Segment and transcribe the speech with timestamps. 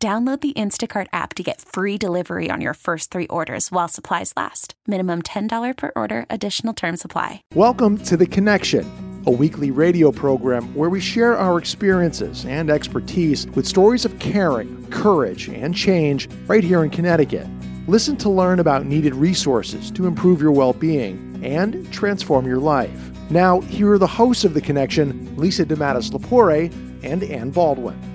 [0.00, 4.32] Download the Instacart app to get free delivery on your first three orders while supplies
[4.36, 4.74] last.
[4.86, 7.42] Minimum $10 per order, additional term supply.
[7.52, 8.86] Welcome to The Connection,
[9.26, 14.88] a weekly radio program where we share our experiences and expertise with stories of caring,
[14.90, 17.48] courage, and change right here in Connecticut.
[17.88, 23.10] Listen to learn about needed resources to improve your well being and transform your life.
[23.30, 28.07] Now, here are the hosts of The Connection, Lisa DeMattis Lapore and Ann Baldwin.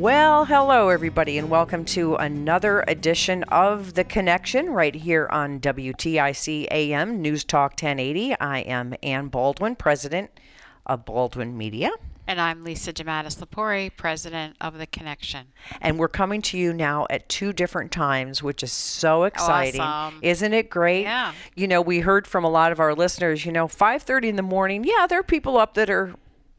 [0.00, 6.68] Well, hello, everybody, and welcome to another edition of The Connection right here on WTIC
[6.70, 8.34] AM News Talk 1080.
[8.40, 10.30] I am Ann Baldwin, president
[10.86, 11.90] of Baldwin Media.
[12.26, 15.48] And I'm Lisa DeMattis Lapore, president of The Connection.
[15.82, 19.82] And we're coming to you now at two different times, which is so exciting.
[19.82, 20.18] Awesome.
[20.22, 21.02] Isn't it great?
[21.02, 21.34] Yeah.
[21.56, 24.42] You know, we heard from a lot of our listeners, you know, 5:30 in the
[24.42, 24.82] morning.
[24.82, 26.14] Yeah, there are people up that are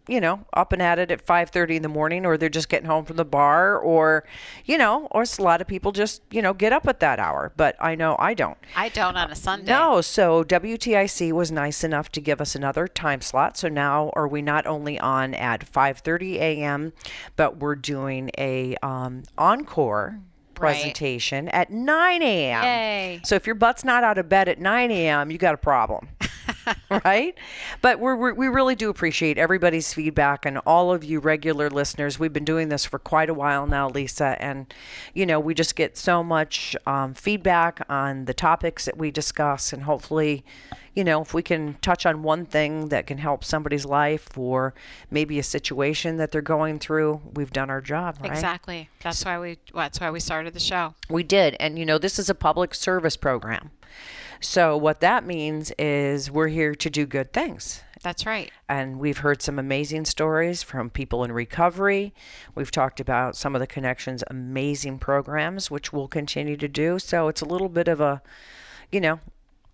[0.08, 2.88] you know, up and at it at 5:30 in the morning or they're just getting
[2.88, 4.24] home from the bar or
[4.66, 7.52] you know, or a lot of people just, you know, get up at that hour,
[7.56, 8.58] but I know I don't.
[8.76, 9.72] I don't on a Sunday.
[9.72, 13.58] No, so WTIC was nice enough to give us another time slot.
[13.58, 16.94] So now are we not only on at 5:30 a.m.,
[17.36, 20.20] but we're doing a um, encore
[20.60, 20.76] Right.
[20.76, 22.64] presentation at 9 a.m.
[22.64, 23.22] Yay.
[23.24, 26.10] So if your butt's not out of bed at 9 a.m., you got a problem.
[27.06, 27.38] right?
[27.82, 32.20] But we're, we're, we really do appreciate everybody's feedback and all of you regular listeners.
[32.20, 34.74] We've been doing this for quite a while now, Lisa, and
[35.14, 39.74] you know we just get so much um, feedback on the topics that we discuss,
[39.74, 40.44] and hopefully,
[40.96, 44.74] you know, if we can touch on one thing that can help somebody's life or
[45.10, 48.32] maybe a situation that they're going through, we've done our job, right?
[48.32, 48.90] Exactly.
[49.02, 50.96] That's why we that's why we started the show.
[51.10, 51.56] We did.
[51.60, 53.72] And you know, this is a public service program.
[54.42, 57.84] So what that means is we're here to do good things.
[58.04, 58.52] That's right.
[58.68, 62.14] And we've heard some amazing stories from people in recovery.
[62.56, 66.98] We've talked about some of the connections amazing programs which we'll continue to do.
[66.98, 68.24] So it's a little bit of a
[68.92, 69.20] you know,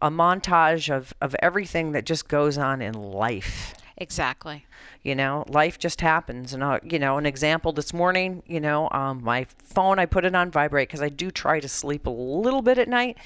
[0.01, 3.73] a montage of, of everything that just goes on in life.
[3.99, 4.65] Exactly.
[5.01, 6.53] You know, life just happens.
[6.53, 10.23] And, uh, you know, an example this morning, you know, um, my phone, I put
[10.23, 13.17] it on vibrate because I do try to sleep a little bit at night.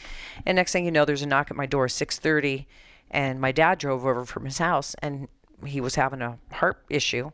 [0.45, 2.67] And next thing you know, there's a knock at my door, 6.30.
[3.09, 5.27] And my dad drove over from his house and
[5.65, 7.31] he was having a heart issue.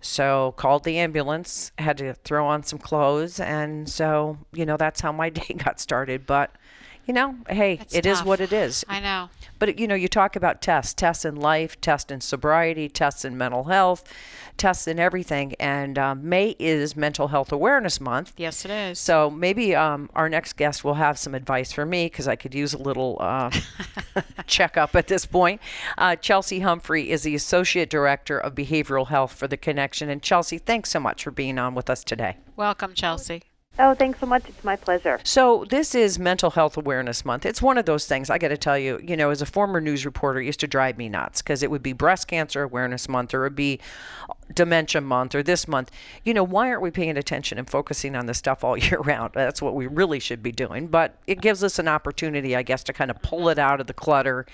[0.00, 3.40] So called the ambulance, had to throw on some clothes.
[3.40, 6.26] And so, you know, that's how my day got started.
[6.26, 6.52] But,
[7.06, 8.26] you know, hey, It's it is tough.
[8.26, 8.84] what it is.
[8.88, 9.28] I know.
[9.58, 13.36] But you know, you talk about tests, tests in life, tests in sobriety, tests in
[13.38, 14.02] mental health,
[14.56, 15.54] tests in everything.
[15.60, 18.32] And um, May is Mental Health Awareness Month.
[18.36, 18.98] Yes, it is.
[18.98, 22.54] So maybe um, our next guest will have some advice for me because I could
[22.54, 23.50] use a little uh,
[24.46, 25.60] checkup at this point.
[25.96, 30.08] Uh, Chelsea Humphrey is the Associate Director of Behavioral Health for the Connection.
[30.08, 32.36] And Chelsea, thanks so much for being on with us today.
[32.56, 33.42] Welcome, Chelsea.
[33.78, 34.48] Oh, thanks so much.
[34.48, 35.18] It's my pleasure.
[35.24, 37.46] So this is Mental Health Awareness Month.
[37.46, 38.28] It's one of those things.
[38.28, 40.98] I got to tell you, you know, as a former news reporter, used to drive
[40.98, 43.80] me nuts because it would be Breast Cancer Awareness Month or it would be
[44.54, 45.90] Dementia Month or this month.
[46.24, 49.32] You know, why aren't we paying attention and focusing on this stuff all year round?
[49.34, 50.86] That's what we really should be doing.
[50.86, 53.86] But it gives us an opportunity, I guess, to kind of pull it out of
[53.86, 54.46] the clutter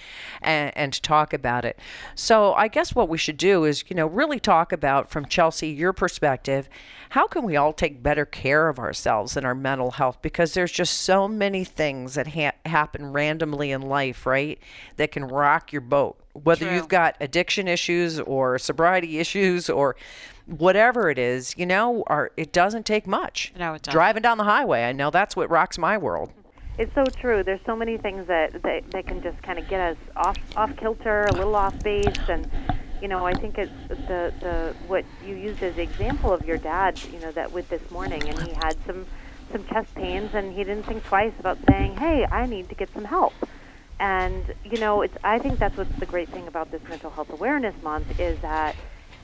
[0.42, 1.78] and, and to talk about it.
[2.14, 5.68] So I guess what we should do is, you know, really talk about from Chelsea
[5.68, 6.68] your perspective.
[7.10, 10.18] How can we all take better care of ourselves and our mental health?
[10.20, 14.58] Because there's just so many things that ha- happen randomly in life, right?
[14.96, 16.18] That can rock your boat.
[16.44, 16.74] Whether True.
[16.74, 19.96] you've got addiction issues or sobriety issues or
[20.46, 23.52] whatever it is, you know, our, it doesn't take much.
[23.58, 23.96] No, it doesn't.
[23.96, 26.32] Driving down the highway, I know that's what rocks my world.
[26.78, 27.42] It's so true.
[27.42, 30.76] There's so many things that that, that can just kind of get us off off
[30.76, 32.48] kilter, a little off base, and
[33.02, 36.56] you know, I think it's the the what you used as the example of your
[36.56, 37.00] dad.
[37.12, 39.06] You know, that with this morning, and he had some
[39.50, 42.92] some chest pains, and he didn't think twice about saying, "Hey, I need to get
[42.94, 43.34] some help."
[44.00, 47.28] And you know, it's I think that's what's the great thing about this Mental Health
[47.30, 48.76] Awareness Month is that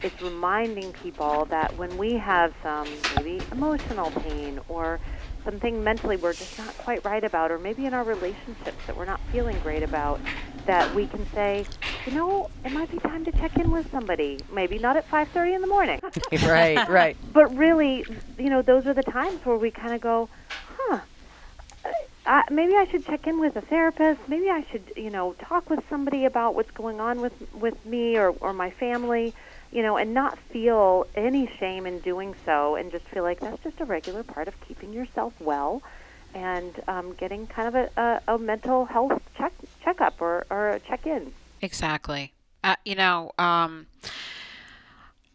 [0.02, 5.00] it's reminding people that when we have some maybe emotional pain or
[5.44, 9.04] something mentally we're just not quite right about, or maybe in our relationships that we're
[9.04, 10.20] not feeling great about,
[10.66, 11.66] that we can say,
[12.04, 14.44] you know, it might be time to check in with somebody.
[14.52, 16.00] Maybe not at 5:30 in the morning,
[16.42, 17.16] right, right.
[17.32, 18.04] but really,
[18.38, 20.28] you know, those are the times where we kind of go,
[22.26, 24.20] uh, maybe I should check in with a therapist.
[24.28, 28.16] Maybe I should, you know, talk with somebody about what's going on with with me
[28.16, 29.34] or or my family,
[29.70, 33.62] you know, and not feel any shame in doing so, and just feel like that's
[33.62, 35.82] just a regular part of keeping yourself well,
[36.34, 40.80] and um, getting kind of a, a, a mental health check checkup or or a
[40.80, 41.32] check in.
[41.60, 42.32] Exactly.
[42.62, 43.32] Uh, you know.
[43.38, 43.86] Um,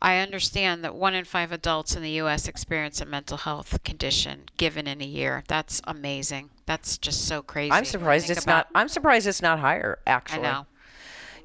[0.02, 2.48] I understand that one in five adults in the U.S.
[2.48, 5.44] experience a mental health condition given in a year.
[5.48, 6.50] That's amazing.
[6.66, 7.72] That's just so crazy.
[7.72, 8.68] I'm surprised it's about.
[8.74, 8.82] not.
[8.82, 10.00] I'm surprised it's not higher.
[10.08, 10.66] Actually, I know.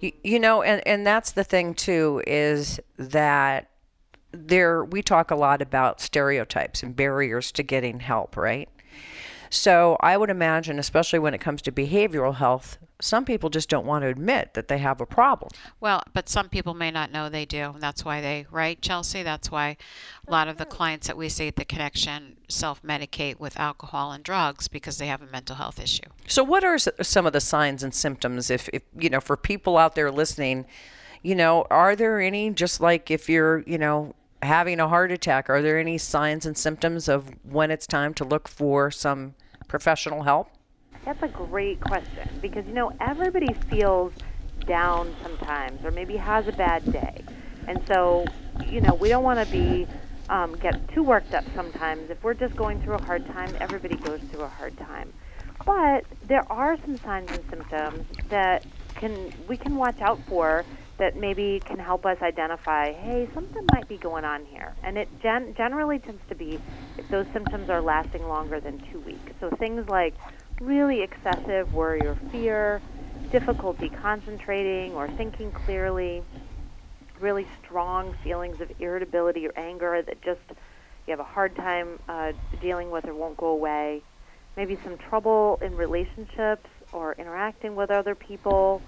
[0.01, 3.71] You, you know, and and that's the thing too is that
[4.31, 8.69] there we talk a lot about stereotypes and barriers to getting help, right?
[9.55, 13.87] So I would imagine, especially when it comes to behavioral health, some people just don't
[13.87, 15.51] want to admit that they have a problem.
[15.79, 17.71] Well, but some people may not know they do.
[17.71, 19.23] And that's why they, right, Chelsea?
[19.23, 19.77] That's why
[20.27, 24.11] a lot of the clients that we see at the connection self medicate with alcohol
[24.11, 26.09] and drugs because they have a mental health issue.
[26.27, 28.51] So, what are some of the signs and symptoms?
[28.51, 30.67] If, if you know, for people out there listening,
[31.23, 35.49] you know, are there any just like if you're, you know, having a heart attack,
[35.49, 39.35] are there any signs and symptoms of when it's time to look for some
[39.69, 40.49] professional help?
[41.05, 44.13] That's a great question because you know everybody feels
[44.67, 47.25] down sometimes or maybe has a bad day,
[47.67, 49.87] and so you know we don't want to be
[50.29, 52.11] um, get too worked up sometimes.
[52.11, 55.13] If we're just going through a hard time, everybody goes through a hard time.
[55.67, 58.67] But there are some signs and symptoms that
[58.99, 60.67] can we can watch out for
[60.99, 64.77] that maybe can help us identify, hey, something might be going on here.
[64.83, 66.61] And it gen- generally tends to be
[66.99, 69.33] if those symptoms are lasting longer than two weeks.
[69.41, 70.15] So things like
[70.61, 72.83] really excessive worry or fear,
[73.31, 76.23] difficulty concentrating or thinking clearly,
[77.21, 80.41] really strong feelings of irritability or anger that just
[81.07, 84.05] you have a hard time uh, dealing with or won't go away,
[84.57, 88.83] maybe some trouble in relationships or interacting with other people.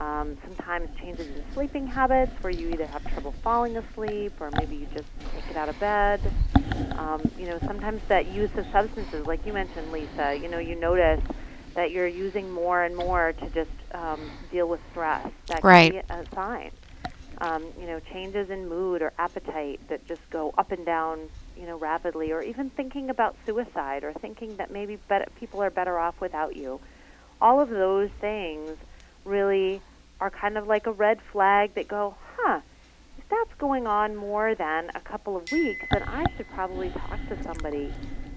[0.00, 4.76] Um, sometimes changes in sleeping habits where you either have trouble falling asleep or maybe
[4.76, 6.32] you just can't get out of bed.
[6.96, 10.78] Um, you know, sometimes that use of substances, like you mentioned, Lisa, you know, you
[10.78, 11.24] notice
[11.74, 15.28] that you're using more and more to just um, deal with stress.
[15.48, 15.84] That can Right.
[15.84, 16.70] be a sign.
[17.40, 21.66] Um, you know, changes in mood or appetite that just go up and down, you
[21.66, 25.98] know, rapidly, or even thinking about suicide or thinking that maybe better, people are better
[25.98, 26.80] off without you.
[27.40, 28.78] All of those things
[29.26, 29.80] really
[30.20, 32.60] are kind of like a red flag that go, huh,
[33.18, 37.18] if that's going on more than a couple of weeks, then I should probably talk
[37.28, 37.92] to somebody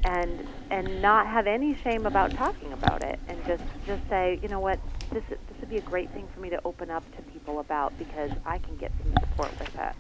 [0.05, 4.47] and and not have any shame about talking about it and just just say, you
[4.47, 4.79] know what,
[5.11, 7.97] this this would be a great thing for me to open up to people about
[7.97, 9.95] because I can get some support with it.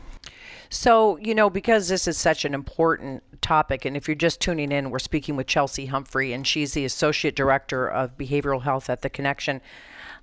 [0.69, 4.71] So, you know, because this is such an important topic, and if you're just tuning
[4.71, 9.01] in, we're speaking with Chelsea Humphrey, and she's the Associate Director of Behavioral Health at
[9.01, 9.61] The Connection.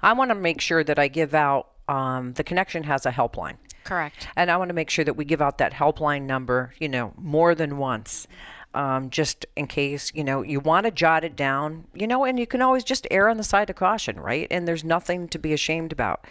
[0.07, 3.57] I want to make sure that I give out, um, The Connection has a helpline.
[3.83, 4.29] Correct.
[4.37, 7.13] And I want to make sure that we give out that helpline number, you know,
[7.17, 8.29] more than once,
[8.73, 12.39] um, just in case, you know, you want to jot it down, you know, and
[12.39, 14.47] you can always just err on the side of caution, right?
[14.49, 16.25] And there's nothing to be ashamed about.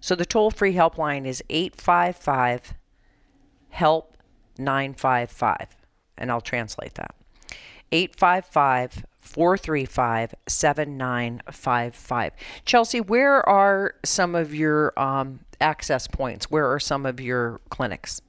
[0.00, 2.72] So the toll free helpline is 855
[3.68, 4.16] HELP
[4.56, 5.76] 955.
[6.16, 7.14] And I'll translate that
[7.92, 12.32] 855 435 7955.
[12.64, 16.50] Chelsea, where are some of your um, access points?
[16.50, 18.20] Where are some of your clinics?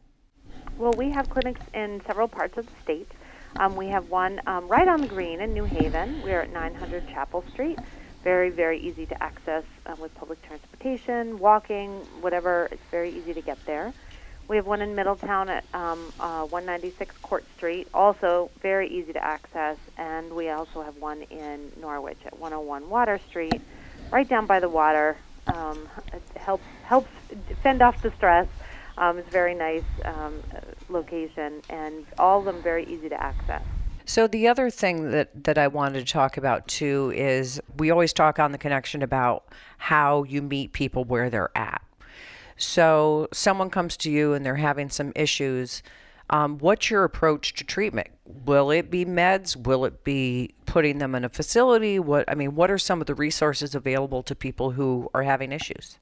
[0.78, 3.12] Well, we have clinics in several parts of the state.
[3.58, 6.22] Um, we have one um, right on the green in New Haven.
[6.24, 7.78] We're at 900 Chapel Street.
[8.24, 12.70] Very, very easy to access uh, with public transportation, walking, whatever.
[12.72, 13.94] It's very easy to get there.
[14.52, 19.24] We have one in Middletown at um, uh, 196 Court Street, also very easy to
[19.24, 19.78] access.
[19.98, 23.62] And we also have one in Norwich at 101 Water Street,
[24.12, 25.16] right down by the water.
[25.48, 27.08] Um, it helps helps
[27.64, 28.46] fend off the stress.
[28.98, 30.44] Um, it's a very nice um,
[30.90, 33.64] location, and all of them very easy to access.
[34.04, 38.12] So the other thing that that I wanted to talk about too is we always
[38.12, 39.46] talk on the connection about
[39.78, 41.82] how you meet people where they're at.
[42.58, 45.84] So someone comes to you and they're having some issues.
[46.30, 48.08] Um, what's your approach to treatment?
[48.26, 49.56] Will it be meds?
[49.56, 52.00] Will it be putting them in a facility?
[52.00, 55.52] What I mean, what are some of the resources available to people who are having
[55.52, 55.98] issues?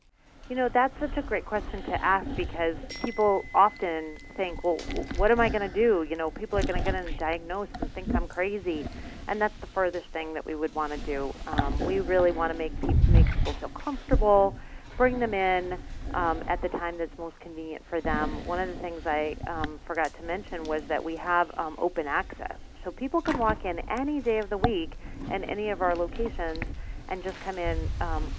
[0.49, 4.79] You know, that's such a great question to ask because people often think, well,
[5.15, 6.07] what am I going to do?
[6.09, 8.87] You know, people are going to get diagnosed and think I'm crazy.
[9.27, 11.31] And that's the furthest thing that we would want to do.
[11.45, 12.71] Um, we really want to make,
[13.09, 14.55] make people feel comfortable,
[14.99, 15.73] bring them in
[16.13, 18.45] um, at the time that's most convenient for them.
[18.45, 22.07] One of the things I um, forgot to mention was that we have um, open
[22.07, 24.95] access So people can walk in any day of the week
[25.29, 26.67] and any of our locations
[27.09, 28.31] and just come in, um,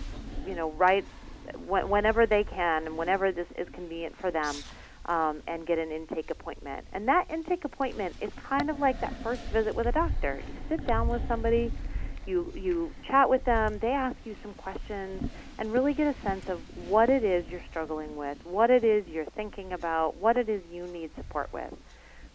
[0.45, 1.07] you know, right
[1.55, 4.64] wh- whenever they can and whenever this is convenient for them.
[5.07, 6.87] Um, and get an intake appointment.
[6.93, 10.43] And that intake appointment is kind of like that first visit with a doctor.
[10.47, 11.73] You sit down with somebody,
[12.31, 12.75] you you
[13.09, 15.23] chat with them, they ask you some questions,
[15.59, 19.05] and really get a sense of what it is you're struggling with, what it is
[19.15, 21.73] you're thinking about, what it is you need support with.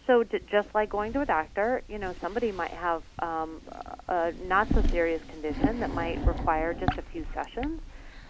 [0.06, 3.60] So just like going to a doctor, you know, somebody might have um,
[4.08, 7.80] a not so serious condition that might require just a few sessions,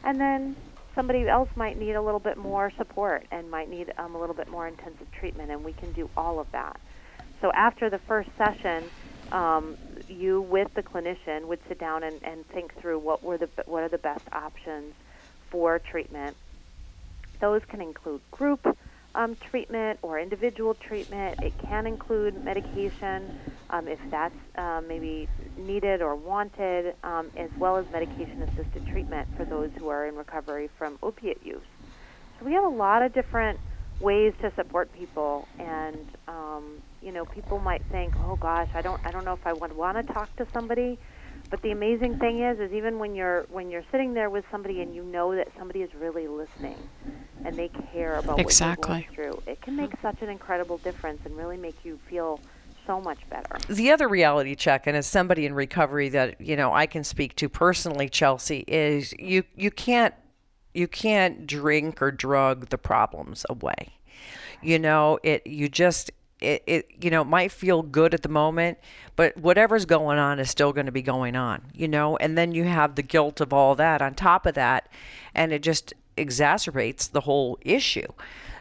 [0.03, 0.57] and then
[0.95, 4.35] somebody else might need a little bit more support and might need um, a little
[4.35, 6.77] bit more intensive treatment, and we can do all of that.
[7.43, 8.91] So after the first session,
[9.33, 9.77] um,
[10.09, 13.83] you with the clinician would sit down and, and think through what were the what
[13.83, 14.95] are the best options
[15.51, 16.37] for treatment.
[17.41, 18.65] Those can include group
[19.15, 21.39] um, treatment or individual treatment.
[21.41, 23.31] It can include medication
[23.71, 29.29] um, if that's uh, maybe needed or wanted, um, as well as medication assisted treatment
[29.37, 31.63] for those who are in recovery from opiate use.
[32.39, 33.59] So we have a lot of different
[33.99, 39.01] ways to support people and um, you know people might think oh gosh i don't
[39.07, 40.99] i don't know if i would want to talk to somebody
[41.49, 44.83] but the amazing thing is is even when you're when you're sitting there with somebody
[44.83, 46.77] and you know that somebody is really listening
[47.45, 48.91] and they care about exactly.
[48.91, 51.99] what you're going through it can make such an incredible difference and really make you
[52.11, 52.41] feel
[52.87, 53.59] so much better.
[53.69, 57.35] The other reality check, and as somebody in recovery that you know I can speak
[57.37, 60.15] to personally, Chelsea, is you you can't
[60.73, 63.99] you can't drink or drug the problems away.
[64.63, 68.79] You know, it you just it, it you know might feel good at the moment
[69.15, 72.17] but whatever's going on is still going to be going on you know?
[72.19, 74.89] And then you have the guilt of all that on top of that
[75.35, 78.09] and it just exacerbates the whole issue.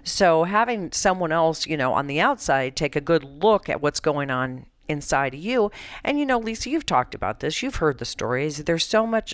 [0.03, 3.99] So having someone else you know on the outside take a good look at what's
[3.99, 5.71] going on inside of you
[6.03, 9.33] and you know lisa you've talked about this you've heard the stories there's so much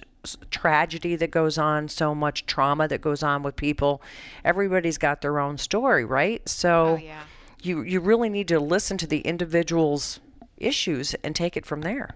[0.49, 4.01] tragedy that goes on so much trauma that goes on with people.
[4.45, 6.47] Everybody's got their own story right?
[6.47, 7.23] So oh, yeah
[7.61, 10.19] you you really need to listen to the individual's
[10.57, 12.15] issues and take it from there.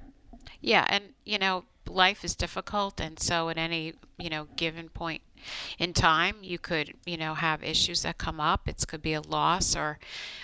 [0.62, 5.22] Yeah, and you know, life is difficult and so at any, you know, given point
[5.77, 8.68] in time you could you know have issues that come up.
[8.68, 10.00] It could be a loss or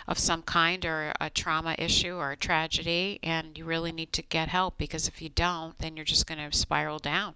[0.07, 4.21] of some kind or a trauma issue or a tragedy and you really need to
[4.21, 7.36] get help because if you don't then you're just going to spiral down.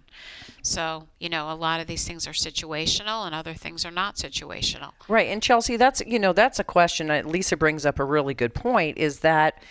[0.62, 4.16] So you know a lot of these things are situational and other things are not
[4.16, 4.92] situational.
[5.08, 8.34] Right and chelsea that's you know that's a question that lisa brings up a really
[8.34, 9.62] good point is that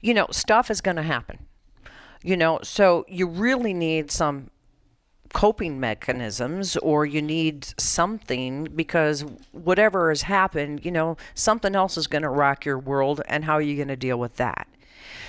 [0.00, 1.38] you know stuff is going to happen
[2.24, 4.50] you know so you really need some
[5.32, 12.06] coping mechanisms or you need something because whatever has happened, you know, something else is
[12.06, 14.68] going to rock your world and how are you going to deal with that?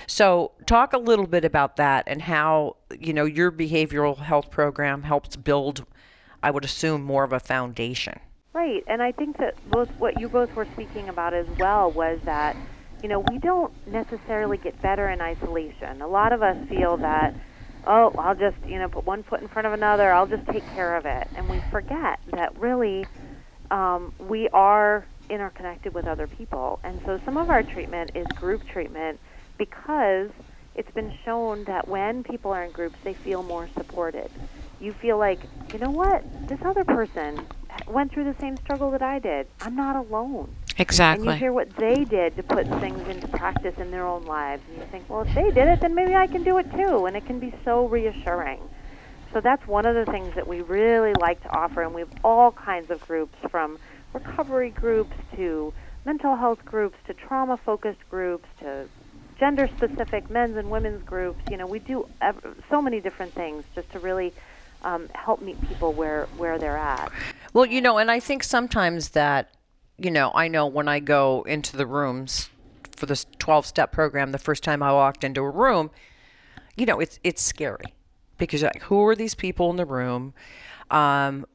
[0.06, 5.02] So, talk a little bit about that and how, you know, your behavioral health program
[5.02, 5.86] helps build
[6.44, 8.20] I would assume more of a foundation.
[8.54, 8.84] Right.
[8.86, 12.56] And I think that both what you both were speaking about as well was that
[13.02, 16.02] you know, we don't necessarily get better in isolation.
[16.02, 17.36] A lot of us feel that
[17.88, 20.12] oh, I'll just, you know, put one foot in front of another.
[20.12, 21.28] I'll just take care of it.
[21.36, 23.08] And we forget that really
[23.72, 26.80] um, we are interconnected with other people.
[26.84, 29.20] And so some of our treatment is group treatment
[29.58, 30.32] because
[30.76, 34.32] it's been shown that when people are in groups, they feel more supported.
[34.80, 37.48] You feel like, you know what, this other person
[37.88, 39.48] went through the same struggle that I did.
[39.62, 40.56] I'm not alone.
[40.78, 41.28] Exactly.
[41.28, 44.62] And you hear what they did to put things into practice in their own lives,
[44.70, 47.06] and you think, well, if they did it, then maybe I can do it too,
[47.06, 48.60] and it can be so reassuring.
[49.32, 52.12] So that's one of the things that we really like to offer, and we have
[52.24, 53.78] all kinds of groups from
[54.14, 55.74] recovery groups to
[56.06, 58.88] mental health groups to trauma focused groups to
[59.40, 61.40] gender specific men's and women's groups.
[61.50, 64.34] You know, we do ev- so many different things just to really
[64.84, 67.12] um, help meet people where, where they're at.
[67.54, 69.55] Well, you know, and I think sometimes that
[69.98, 72.50] you know, I know when I go into the rooms
[72.96, 75.92] for this 12 step program, the first time I walked into a room,
[76.76, 77.94] you know, it's it's scary
[78.38, 80.34] because like, who are these people in the room?
[80.92, 81.46] Um,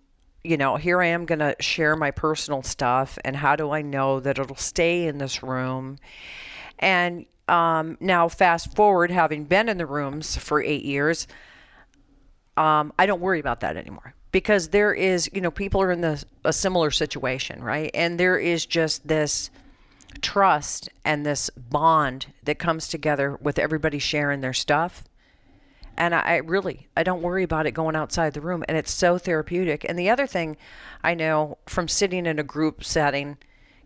[0.42, 3.82] you know, here I am going to share my personal stuff, and how do I
[3.82, 5.98] know that it'll stay in this room?
[6.78, 11.26] And um, now, fast forward, having been in the rooms for eight years,
[12.56, 16.00] um, I don't worry about that anymore because there is, you know, people are in
[16.00, 17.90] the, a similar situation, right?
[17.94, 19.50] And there is just this
[20.20, 25.04] trust and this bond that comes together with everybody sharing their stuff.
[25.96, 28.64] And I, I really, I don't worry about it going outside the room.
[28.68, 29.84] And it's so therapeutic.
[29.88, 30.56] And the other thing
[31.02, 33.36] I know from sitting in a group setting,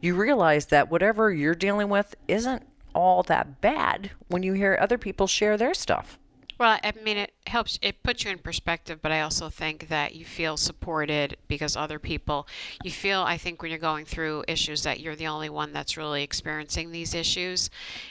[0.00, 2.62] you realize that whatever you're dealing with isn't
[2.94, 6.18] all that bad when you hear other people share their stuff.
[6.56, 10.14] Well, I mean, it helps, it puts you in perspective, but I also think that
[10.14, 12.46] you feel supported because other people,
[12.84, 15.96] you feel, I think, when you're going through issues, that you're the only one that's
[15.96, 17.70] really experiencing these issues.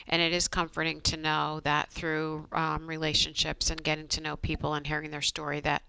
[0.09, 4.73] And it is comforting to know that through um, relationships and getting to know people
[4.73, 5.83] and hearing their story, that,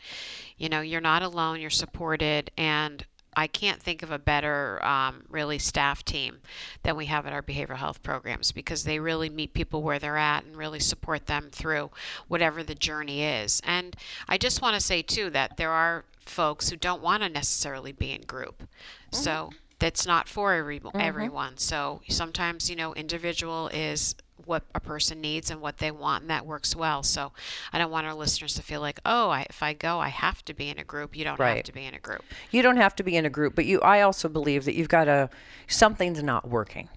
[0.56, 3.04] you know, you're not alone, you're supported, and
[3.36, 6.38] I can't think of a better, um, really, staff team
[6.82, 10.16] than we have at our behavioral health programs because they really meet people where they're
[10.16, 11.90] at and really support them through
[12.28, 13.60] whatever the journey is.
[13.64, 13.96] And
[14.28, 17.92] I just want to say, too, that there are folks who don't want to necessarily
[17.92, 18.62] be in group.
[18.62, 19.16] Mm-hmm.
[19.16, 21.00] So that's not for every, mm-hmm.
[21.00, 21.58] everyone.
[21.58, 24.14] So sometimes, you know, individual is
[24.46, 27.02] what a person needs and what they want, and that works well.
[27.02, 27.32] So
[27.72, 30.44] I don't want our listeners to feel like, oh, I, if I go, I have
[30.46, 31.16] to be in a group.
[31.16, 31.56] You don't right.
[31.56, 32.22] have to be in a group.
[32.50, 33.80] You don't have to be in a group, but you.
[33.80, 35.30] I also believe that you've got to
[35.66, 36.88] something's not working.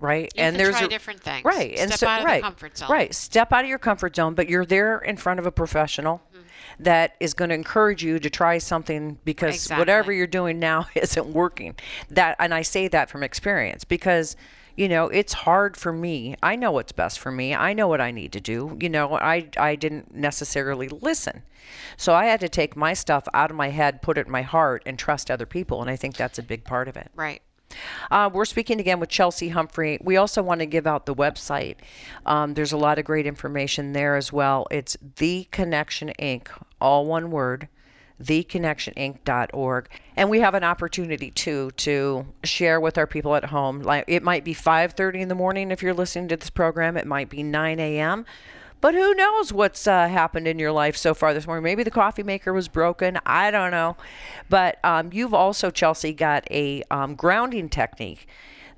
[0.00, 1.44] Right, you and there's a, different things.
[1.44, 2.90] Right, Step and so, out of right, the comfort zone.
[2.90, 6.20] Right, step out of your comfort zone, but you're there in front of a professional
[6.34, 6.82] mm-hmm.
[6.82, 9.80] that is going to encourage you to try something because exactly.
[9.80, 11.76] whatever you're doing now isn't working.
[12.10, 14.36] That, and I say that from experience because
[14.76, 18.00] you know it's hard for me i know what's best for me i know what
[18.00, 21.42] i need to do you know i i didn't necessarily listen
[21.96, 24.42] so i had to take my stuff out of my head put it in my
[24.42, 27.42] heart and trust other people and i think that's a big part of it right
[28.10, 29.98] uh, we're speaking again with Chelsea Humphrey.
[30.00, 31.76] We also want to give out the website.
[32.24, 34.66] Um, there's a lot of great information there as well.
[34.70, 36.48] It's The Connection Inc.,
[36.80, 37.68] all one word,
[38.24, 39.88] theconnectioninc.org.
[40.16, 43.82] And we have an opportunity too to share with our people at home.
[43.82, 46.96] Like it might be 5:30 in the morning if you're listening to this program.
[46.96, 48.24] It might be 9 a.m.
[48.80, 51.64] But who knows what's uh, happened in your life so far this morning?
[51.64, 53.18] Maybe the coffee maker was broken.
[53.24, 53.96] I don't know.
[54.50, 58.28] But um, you've also, Chelsea, got a um, grounding technique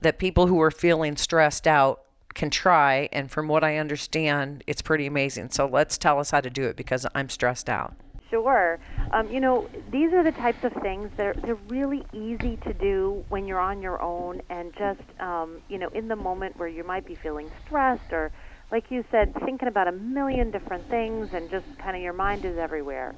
[0.02, 2.02] that people who are feeling stressed out
[2.34, 3.08] can try.
[3.10, 5.50] And from what I understand, it's pretty amazing.
[5.50, 7.96] So let's tell us how to do it because I'm stressed out.
[8.30, 8.78] Sure.
[9.12, 12.72] Um, you know, these are the types of things that are, they're really easy to
[12.74, 16.68] do when you're on your own and just, um, you know, in the moment where
[16.68, 18.32] you might be feeling stressed or,
[18.72, 22.44] like you said, thinking about a million different things and just kind of your mind
[22.44, 23.14] is everywhere.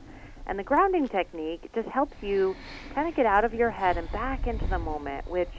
[0.46, 2.56] And the grounding technique just helps you
[2.94, 5.52] kind of get out of your head and back into the moment, which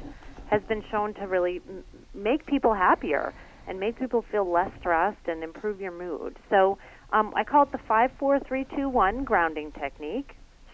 [0.46, 1.84] has been shown to really m-
[2.14, 3.34] make people happier
[3.68, 6.38] and make people feel less stressed and improve your mood.
[6.50, 6.78] So
[7.14, 10.32] um, I call it the 54321 grounding technique.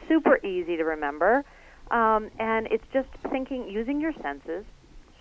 [0.07, 1.43] Super easy to remember.
[1.91, 4.65] Um, and it's just thinking, using your senses.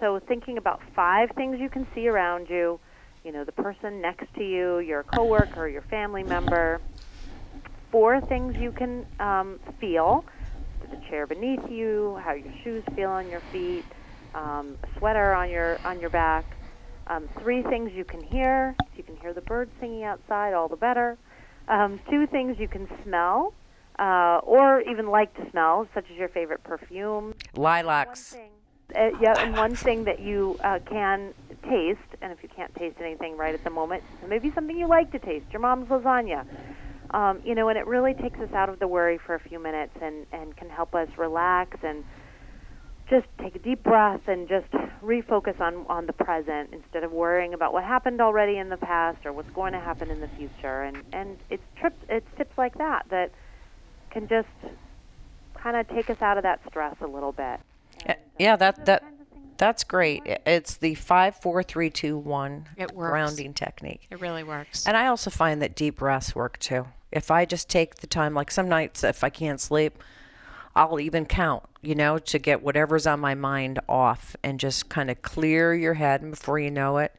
[0.01, 2.81] So thinking about five things you can see around you,
[3.25, 6.81] you know, the person next to you, your coworker, your family member.
[7.93, 10.25] Four things you can um, feel
[10.91, 13.85] the chair beneath you, how your shoes feel on your feet,
[14.35, 16.54] um, a sweater on your on your back,
[17.07, 18.77] um, three things you can hear.
[18.93, 21.19] If you can hear the birds singing outside, all the better.
[21.69, 23.55] Um, two things you can smell,
[23.99, 27.35] uh, or even like to smell, such as your favorite perfume.
[27.55, 28.35] Lilacs.
[28.35, 28.51] Thing,
[28.95, 32.97] uh, yeah, and one thing that you uh, can taste, and if you can't taste
[33.01, 36.45] anything right at the moment, maybe something you like to taste, your mom's lasagna.
[37.11, 39.63] Um, you know, and it really takes us out of the worry for a few
[39.63, 42.05] minutes and, and can help us relax and
[43.09, 44.71] just take a deep breath and just
[45.03, 49.25] refocus on on the present instead of worrying about what happened already in the past
[49.27, 52.77] or what's going to happen in the future and and it's trips it's tips like
[52.79, 53.31] that that
[54.11, 54.49] can just
[55.55, 57.61] kind of take us out of that stress a little bit
[58.07, 59.03] and, uh, yeah that that
[59.57, 60.23] that's great.
[60.47, 64.07] It's the five, four, three, two, one grounding technique.
[64.11, 64.87] It really works.
[64.87, 66.87] And I also find that deep breaths work too.
[67.13, 70.03] If I just take the time, like some nights, if I can't sleep,
[70.77, 75.11] I'll even count, you know, to get whatever's on my mind off and just kind
[75.11, 77.15] of clear your head and before you know it,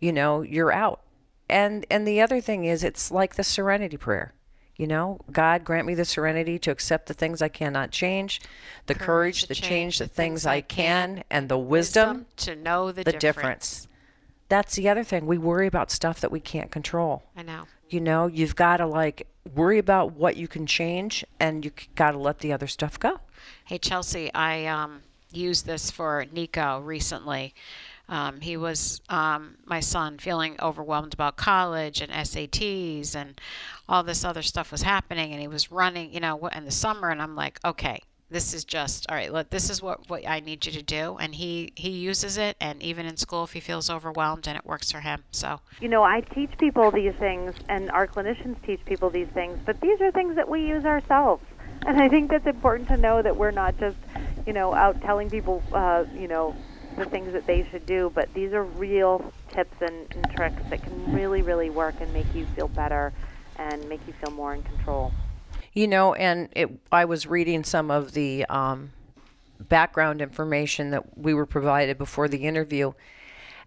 [0.00, 1.00] you know, you're out.
[1.48, 4.32] And and the other thing is it's like the serenity prayer.
[4.76, 8.42] You know, God grant me the serenity to accept the things I cannot change,
[8.86, 12.56] the courage, courage to, change, change the things I can, and the wisdom, wisdom to
[12.56, 13.22] know the, the difference.
[13.22, 13.88] difference.
[14.48, 15.24] That's the other thing.
[15.24, 17.22] We worry about stuff that we can't control.
[17.34, 17.64] I know.
[17.88, 22.12] You know, you've got to like worry about what you can change and you got
[22.12, 23.20] to let the other stuff go.
[23.64, 27.54] Hey, Chelsea, I um, used this for Nico recently.
[28.08, 33.40] Um, he was, um, my son, feeling overwhelmed about college and SATs and
[33.88, 35.32] all this other stuff was happening.
[35.32, 37.10] And he was running, you know, in the summer.
[37.10, 40.40] And I'm like, okay, this is just all right let this is what, what i
[40.40, 41.16] need you to do.
[41.20, 44.64] And he he uses it and even in school if he feels overwhelmed and it
[44.64, 45.24] works for him.
[45.30, 49.58] So you know i teach people these things and our clinicians teach people these things
[49.64, 51.44] but these are things that we use ourselves.
[51.86, 53.96] And i think that's important to know that we're not just
[54.46, 56.54] you know out telling people uh, you know
[56.96, 60.82] the things that they should do but these are real tips and, and tricks that
[60.82, 63.12] can really, really work and make you feel better
[63.56, 65.12] and make you feel more in control.
[65.76, 68.92] You know, and it, I was reading some of the um,
[69.60, 72.92] background information that we were provided before the interview.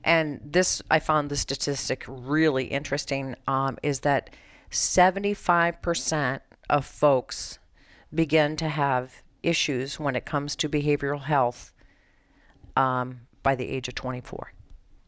[0.03, 4.31] And this, I found the statistic really interesting um, is that
[4.71, 7.59] 75% of folks
[8.13, 11.73] begin to have issues when it comes to behavioral health
[12.75, 14.51] um, by the age of 24.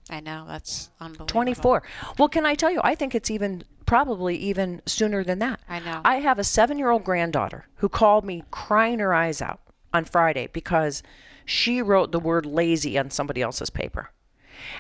[0.10, 1.28] I know that's unbelievable.
[1.28, 1.84] 24.
[2.20, 5.60] Well, can I tell you, I think it's even probably even sooner than that.
[5.68, 6.00] I know.
[6.06, 9.60] I have a seven year old granddaughter who called me crying her eyes out
[9.94, 11.04] on Friday because
[11.44, 14.12] she wrote the word lazy on somebody else's paper.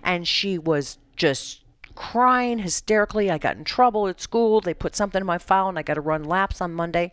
[0.02, 1.60] And she was just
[1.93, 3.30] crying hysterically.
[3.30, 4.62] I got in trouble at school.
[4.62, 7.12] They put something in my file and I got to run laps on Monday.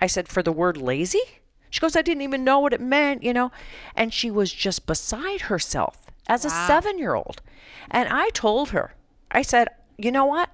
[0.00, 1.20] I said, For the word lazy?
[1.68, 3.52] She goes, I didn't even know what it meant, you know?
[3.94, 6.48] And she was just beside herself as Wow.
[6.48, 7.42] a seven year old.
[7.90, 8.94] And I told her,
[9.30, 10.48] I said, You know what?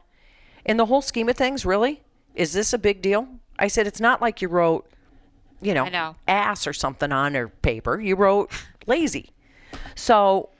[0.66, 2.02] In the whole scheme of things, really?
[2.34, 3.28] Is this a big deal?
[3.58, 4.86] I said, It's not like you wrote,
[5.62, 6.16] you know, know.
[6.28, 7.98] ass or something on her paper.
[8.00, 8.50] You wrote
[8.86, 9.30] lazy.
[9.94, 10.50] So,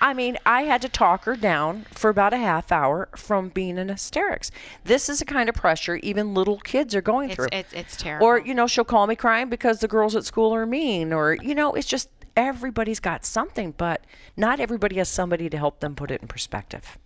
[0.00, 3.76] I mean, I had to talk her down for about a half hour from being
[3.76, 4.50] in hysterics.
[4.82, 7.48] This is the kind of pressure even little kids are going It's through.
[7.52, 8.26] it's, it's terrible.
[8.26, 11.12] Or, you know, she'll call me crying because the girls at school are mean.
[11.12, 14.04] Or, you know, it's just everybody's got something, but
[14.36, 16.96] not everybody has somebody to help them put it in perspective.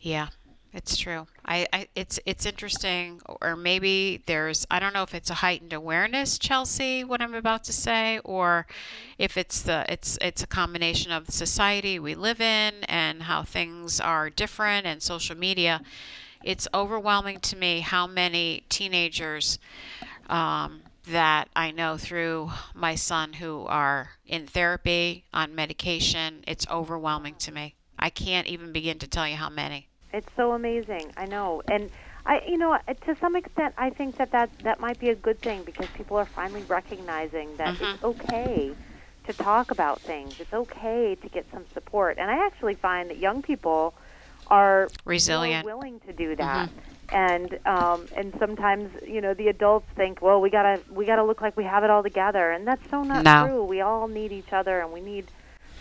[0.00, 0.28] Yeah,
[0.76, 1.26] it's true.
[1.46, 5.72] I, I it's it's interesting, or maybe there's I don't know if it's a heightened
[5.72, 8.66] awareness, Chelsea, what I'm about to say, or
[9.16, 13.42] if it's the it's it's a combination of the society we live in and how
[13.42, 15.80] things are different and social media.
[16.44, 19.58] It's overwhelming to me how many teenagers
[20.28, 26.44] um, that I know through my son who are in therapy on medication.
[26.46, 27.76] It's overwhelming to me.
[27.98, 29.88] I can't even begin to tell you how many.
[30.16, 31.12] It's so amazing.
[31.16, 31.90] I know, and
[32.24, 35.42] I, you know, to some extent, I think that that that might be a good
[35.42, 38.76] thing because people are finally recognizing that it's okay
[39.26, 40.36] to talk about things.
[40.38, 43.94] It's okay to get some support, and I actually find that young people
[44.46, 45.64] are Resilient.
[45.64, 46.70] more willing to do that.
[47.12, 51.42] And um, and sometimes you know the adults think, well, we gotta we gotta look
[51.42, 53.46] like we have it all together, and that's so not No.
[53.46, 53.64] true.
[53.64, 55.30] We all need each other, and we need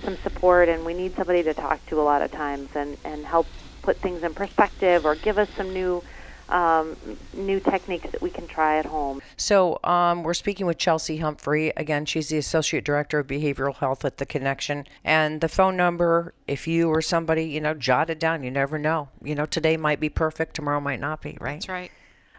[0.04, 3.26] some support, and we need somebody to talk to a lot of times, and and
[3.26, 3.48] help
[3.86, 6.04] put things in perspective, or give us some new
[6.50, 6.95] um,
[7.34, 9.21] new techniques that we can try at home.
[9.38, 11.71] So um, we're speaking with Chelsea Humphrey.
[11.76, 14.86] Again, she's the Associate Director of Behavioral Health at The Connection.
[15.04, 18.43] And the phone number, if you or somebody, you know, jot it down.
[18.43, 19.10] You never know.
[19.24, 21.56] You know, today might be perfect, tomorrow might not be, right?
[21.56, 21.91] That's right.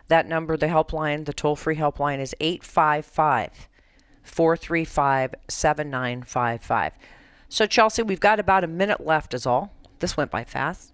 [0.09, 3.69] That number, the helpline, the toll free helpline is 855
[4.23, 6.93] 435 7955.
[7.49, 9.73] So, Chelsea, we've got about a minute left, is all.
[9.99, 10.93] This went by fast.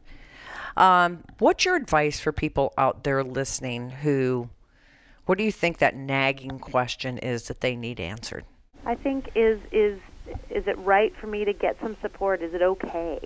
[0.76, 4.48] Um, what's your advice for people out there listening who,
[5.26, 8.44] what do you think that nagging question is that they need answered?
[8.84, 9.98] I think is is
[10.50, 12.42] is it right for me to get some support?
[12.42, 13.18] Is it okay?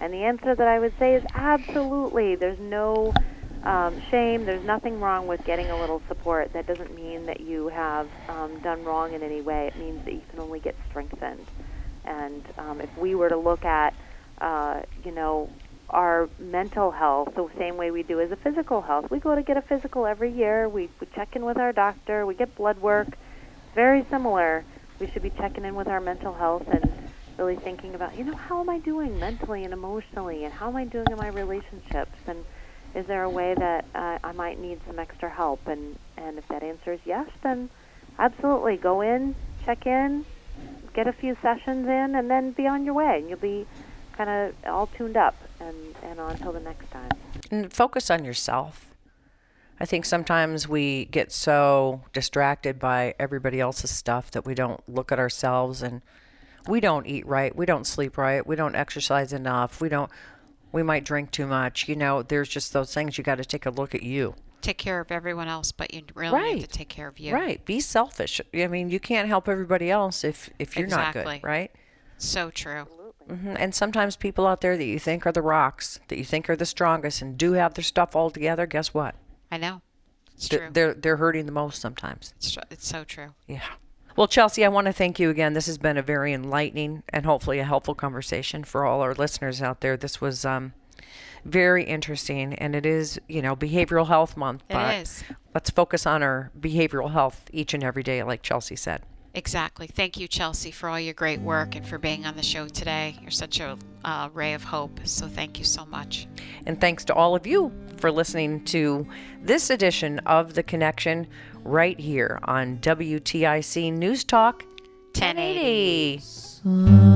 [0.00, 2.34] And the answer that I would say is absolutely.
[2.34, 3.12] There's no
[3.64, 4.44] um, shame.
[4.44, 6.52] There's nothing wrong with getting a little support.
[6.52, 9.66] That doesn't mean that you have um, done wrong in any way.
[9.68, 11.46] It means that you can only get strengthened.
[12.04, 13.94] And um, if we were to look at,
[14.40, 15.48] uh, you know,
[15.90, 19.42] our mental health the same way we do as a physical health, we go to
[19.42, 20.68] get a physical every year.
[20.68, 22.26] We, we check in with our doctor.
[22.26, 23.08] We get blood work
[23.74, 24.64] very similar.
[24.98, 28.34] We should be checking in with our mental health and really thinking about, you know,
[28.34, 32.16] how am I doing mentally and emotionally, and how am I doing in my relationships,
[32.26, 32.38] and
[32.94, 35.66] is there a way that uh, I might need some extra help?
[35.66, 37.68] And and if that answer is yes, then
[38.18, 39.34] absolutely go in,
[39.66, 40.24] check in,
[40.94, 43.66] get a few sessions in, and then be on your way, and you'll be
[44.16, 47.10] kind of all tuned up and and on till the next time.
[47.50, 48.86] And focus on yourself.
[49.78, 55.12] I think sometimes we get so distracted by everybody else's stuff that we don't look
[55.12, 56.00] at ourselves and
[56.66, 60.10] we don't eat right, we don't sleep right, we don't exercise enough, we don't
[60.72, 61.88] we might drink too much.
[61.88, 64.34] You know, there's just those things you got to take a look at you.
[64.62, 67.32] Take care of everyone else, but you really need to take care of you.
[67.32, 67.64] Right.
[67.64, 68.40] Be selfish.
[68.52, 71.70] I mean, you can't help everybody else if if you're not good, right?
[72.18, 72.86] So true.
[73.28, 76.48] Hmm And sometimes people out there that you think are the rocks, that you think
[76.48, 79.14] are the strongest and do have their stuff all together, guess what?
[79.50, 79.82] I know.
[80.34, 80.68] It's They're true.
[80.72, 82.34] they're, they're hurting the most sometimes.
[82.36, 83.34] It's, tr- it's so true.
[83.46, 83.62] Yeah.
[84.16, 85.52] Well, Chelsea, I want to thank you again.
[85.52, 89.60] This has been a very enlightening and hopefully a helpful conversation for all our listeners
[89.60, 89.96] out there.
[89.96, 90.72] This was um,
[91.44, 94.62] very interesting, and it is, you know, Behavioral Health Month.
[94.70, 95.22] It but is.
[95.54, 99.02] Let's focus on our behavioral health each and every day, like Chelsea said.
[99.36, 99.86] Exactly.
[99.86, 103.14] Thank you, Chelsea, for all your great work and for being on the show today.
[103.20, 104.98] You're such a uh, ray of hope.
[105.04, 106.26] So thank you so much.
[106.64, 109.06] And thanks to all of you for listening to
[109.42, 111.26] this edition of The Connection
[111.64, 114.64] right here on WTIC News Talk
[115.12, 116.16] 1080.
[116.62, 117.15] 1080.